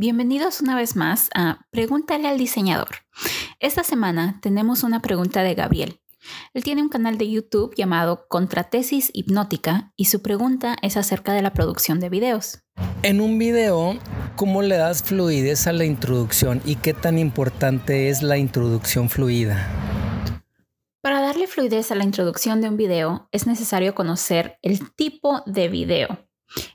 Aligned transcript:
Bienvenidos 0.00 0.62
una 0.62 0.76
vez 0.76 0.96
más 0.96 1.28
a 1.34 1.66
Pregúntale 1.70 2.26
al 2.26 2.38
diseñador. 2.38 2.88
Esta 3.58 3.84
semana 3.84 4.38
tenemos 4.40 4.82
una 4.82 5.02
pregunta 5.02 5.42
de 5.42 5.54
Gabriel. 5.54 6.00
Él 6.54 6.64
tiene 6.64 6.80
un 6.80 6.88
canal 6.88 7.18
de 7.18 7.30
YouTube 7.30 7.74
llamado 7.76 8.26
Contratesis 8.26 9.10
Hipnótica 9.12 9.92
y 9.96 10.06
su 10.06 10.22
pregunta 10.22 10.74
es 10.80 10.96
acerca 10.96 11.34
de 11.34 11.42
la 11.42 11.52
producción 11.52 12.00
de 12.00 12.08
videos. 12.08 12.62
En 13.02 13.20
un 13.20 13.38
video, 13.38 13.98
¿cómo 14.36 14.62
le 14.62 14.78
das 14.78 15.02
fluidez 15.02 15.66
a 15.66 15.74
la 15.74 15.84
introducción 15.84 16.62
y 16.64 16.76
qué 16.76 16.94
tan 16.94 17.18
importante 17.18 18.08
es 18.08 18.22
la 18.22 18.38
introducción 18.38 19.10
fluida? 19.10 19.68
Para 21.02 21.20
darle 21.20 21.46
fluidez 21.46 21.92
a 21.92 21.94
la 21.94 22.04
introducción 22.04 22.62
de 22.62 22.70
un 22.70 22.78
video 22.78 23.28
es 23.32 23.46
necesario 23.46 23.94
conocer 23.94 24.56
el 24.62 24.94
tipo 24.94 25.42
de 25.44 25.68
video. 25.68 26.29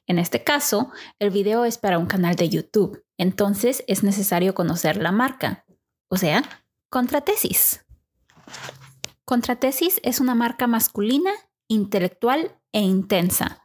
En 0.07 0.19
este 0.19 0.43
caso, 0.43 0.91
el 1.19 1.31
video 1.31 1.65
es 1.65 1.77
para 1.77 1.97
un 1.99 2.05
canal 2.05 2.35
de 2.35 2.49
YouTube, 2.49 3.03
entonces 3.17 3.83
es 3.87 4.03
necesario 4.03 4.53
conocer 4.53 4.97
la 4.97 5.11
marca, 5.11 5.66
o 6.07 6.17
sea, 6.17 6.43
Contratesis. 6.89 7.85
Contratesis 9.25 9.99
es 10.03 10.19
una 10.19 10.35
marca 10.35 10.67
masculina, 10.67 11.31
intelectual 11.67 12.57
e 12.71 12.80
intensa. 12.81 13.61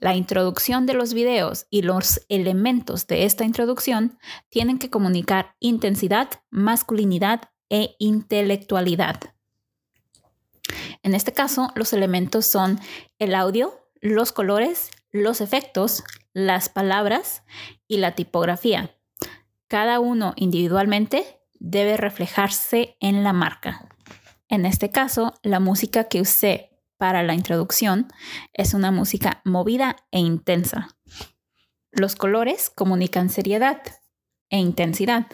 La 0.00 0.16
introducción 0.16 0.86
de 0.86 0.94
los 0.94 1.14
videos 1.14 1.66
y 1.70 1.82
los 1.82 2.22
elementos 2.28 3.06
de 3.06 3.24
esta 3.24 3.44
introducción 3.44 4.18
tienen 4.48 4.78
que 4.78 4.90
comunicar 4.90 5.54
intensidad, 5.60 6.28
masculinidad 6.50 7.50
e 7.68 7.94
intelectualidad. 8.00 9.20
En 11.04 11.14
este 11.14 11.32
caso, 11.32 11.70
los 11.76 11.92
elementos 11.92 12.46
son 12.46 12.80
el 13.18 13.34
audio, 13.34 13.78
los 14.00 14.32
colores, 14.32 14.90
los 15.12 15.40
efectos, 15.40 16.02
las 16.32 16.68
palabras 16.68 17.44
y 17.86 17.98
la 17.98 18.14
tipografía. 18.14 18.96
Cada 19.68 20.00
uno 20.00 20.32
individualmente 20.36 21.40
debe 21.60 21.96
reflejarse 21.96 22.96
en 23.00 23.22
la 23.22 23.32
marca. 23.32 23.88
En 24.48 24.66
este 24.66 24.90
caso, 24.90 25.34
la 25.42 25.60
música 25.60 26.04
que 26.04 26.20
usé 26.20 26.70
para 26.96 27.22
la 27.22 27.34
introducción 27.34 28.08
es 28.52 28.74
una 28.74 28.90
música 28.90 29.40
movida 29.44 29.96
e 30.10 30.18
intensa. 30.20 30.88
Los 31.90 32.16
colores 32.16 32.70
comunican 32.70 33.28
seriedad 33.28 33.82
e 34.50 34.58
intensidad. 34.58 35.26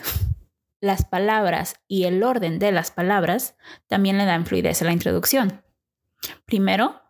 Las 0.80 1.04
palabras 1.04 1.76
y 1.88 2.04
el 2.04 2.22
orden 2.22 2.58
de 2.58 2.72
las 2.72 2.90
palabras 2.90 3.56
también 3.86 4.18
le 4.18 4.24
dan 4.24 4.46
fluidez 4.46 4.82
a 4.82 4.84
la 4.84 4.92
introducción. 4.92 5.62
Primero, 6.44 7.02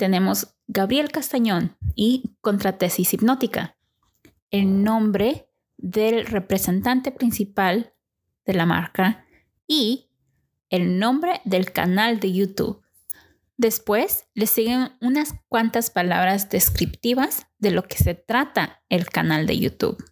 tenemos 0.00 0.54
Gabriel 0.66 1.10
Castañón 1.10 1.76
y 1.94 2.34
Contratesis 2.40 3.12
Hipnótica, 3.12 3.76
el 4.50 4.82
nombre 4.82 5.50
del 5.76 6.24
representante 6.24 7.12
principal 7.12 7.92
de 8.46 8.54
la 8.54 8.64
marca 8.64 9.26
y 9.66 10.08
el 10.70 10.98
nombre 10.98 11.42
del 11.44 11.70
canal 11.72 12.18
de 12.18 12.32
YouTube. 12.32 12.82
Después 13.58 14.24
le 14.32 14.46
siguen 14.46 14.96
unas 15.02 15.34
cuantas 15.50 15.90
palabras 15.90 16.48
descriptivas 16.48 17.48
de 17.58 17.70
lo 17.70 17.82
que 17.82 17.98
se 17.98 18.14
trata 18.14 18.82
el 18.88 19.10
canal 19.10 19.46
de 19.46 19.58
YouTube. 19.58 20.02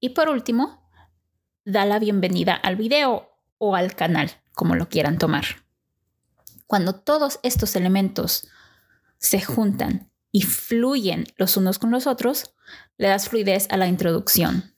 Y 0.00 0.10
por 0.10 0.28
último, 0.28 0.86
da 1.64 1.86
la 1.86 1.98
bienvenida 1.98 2.52
al 2.52 2.76
video 2.76 3.30
o 3.56 3.74
al 3.74 3.94
canal, 3.94 4.32
como 4.54 4.74
lo 4.74 4.90
quieran 4.90 5.16
tomar. 5.16 5.46
Cuando 6.66 6.94
todos 6.94 7.40
estos 7.42 7.74
elementos 7.74 8.50
se 9.26 9.40
juntan 9.40 10.10
y 10.30 10.42
fluyen 10.42 11.24
los 11.36 11.56
unos 11.56 11.78
con 11.78 11.90
los 11.90 12.06
otros, 12.06 12.54
le 12.96 13.08
das 13.08 13.28
fluidez 13.28 13.66
a 13.70 13.76
la 13.76 13.88
introducción, 13.88 14.74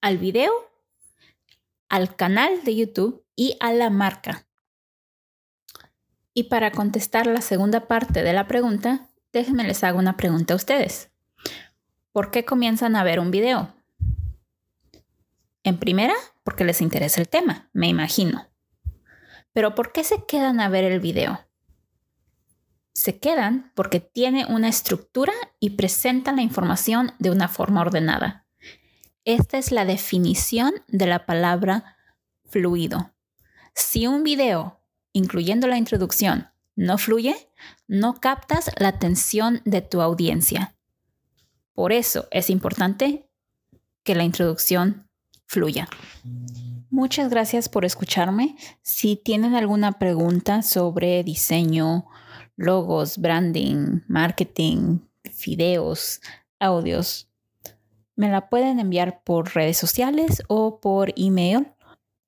al 0.00 0.18
video, 0.18 0.52
al 1.88 2.16
canal 2.16 2.64
de 2.64 2.76
YouTube 2.76 3.24
y 3.36 3.56
a 3.60 3.72
la 3.72 3.90
marca. 3.90 4.46
Y 6.32 6.44
para 6.44 6.72
contestar 6.72 7.26
la 7.26 7.42
segunda 7.42 7.86
parte 7.86 8.22
de 8.22 8.32
la 8.32 8.48
pregunta, 8.48 9.10
déjenme 9.32 9.64
les 9.64 9.84
hago 9.84 9.98
una 9.98 10.16
pregunta 10.16 10.54
a 10.54 10.56
ustedes. 10.56 11.10
¿Por 12.10 12.30
qué 12.30 12.44
comienzan 12.44 12.96
a 12.96 13.04
ver 13.04 13.20
un 13.20 13.30
video? 13.30 13.74
En 15.62 15.78
primera, 15.78 16.14
porque 16.42 16.64
les 16.64 16.80
interesa 16.80 17.20
el 17.20 17.28
tema, 17.28 17.68
me 17.72 17.88
imagino. 17.88 18.48
Pero 19.52 19.74
¿por 19.74 19.92
qué 19.92 20.04
se 20.04 20.24
quedan 20.24 20.60
a 20.60 20.68
ver 20.68 20.84
el 20.84 21.00
video? 21.00 21.46
Se 22.94 23.18
quedan 23.18 23.72
porque 23.74 24.00
tiene 24.00 24.46
una 24.46 24.68
estructura 24.68 25.32
y 25.58 25.70
presenta 25.70 26.32
la 26.32 26.42
información 26.42 27.12
de 27.18 27.30
una 27.30 27.48
forma 27.48 27.80
ordenada. 27.80 28.46
Esta 29.24 29.58
es 29.58 29.72
la 29.72 29.84
definición 29.84 30.72
de 30.88 31.06
la 31.06 31.26
palabra 31.26 31.96
fluido. 32.46 33.12
Si 33.74 34.06
un 34.06 34.22
video, 34.22 34.80
incluyendo 35.12 35.66
la 35.66 35.76
introducción, 35.76 36.48
no 36.76 36.98
fluye, 36.98 37.34
no 37.88 38.20
captas 38.20 38.70
la 38.78 38.88
atención 38.88 39.60
de 39.64 39.80
tu 39.80 40.00
audiencia. 40.00 40.76
Por 41.72 41.92
eso 41.92 42.28
es 42.30 42.50
importante 42.50 43.28
que 44.04 44.14
la 44.14 44.24
introducción 44.24 45.08
fluya. 45.46 45.88
Muchas 46.90 47.28
gracias 47.28 47.68
por 47.68 47.84
escucharme. 47.84 48.56
Si 48.82 49.16
tienen 49.16 49.56
alguna 49.56 49.92
pregunta 49.98 50.62
sobre 50.62 51.24
diseño, 51.24 52.06
logos, 52.56 53.18
branding, 53.18 54.00
marketing, 54.08 55.00
videos, 55.44 56.20
audios, 56.58 57.28
me 58.16 58.30
la 58.30 58.48
pueden 58.48 58.78
enviar 58.78 59.22
por 59.24 59.54
redes 59.54 59.76
sociales 59.76 60.42
o 60.48 60.80
por 60.80 61.12
email. 61.16 61.66